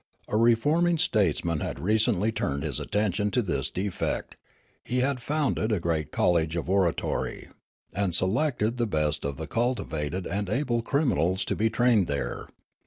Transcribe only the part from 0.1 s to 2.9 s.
A reforming statesman had recently turned his